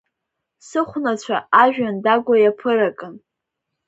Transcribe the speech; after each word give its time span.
Сыхәнацәа 0.67 1.37
ажәҩан 1.61 1.97
дагәа 2.03 2.35
иаԥыракын… 2.39 3.15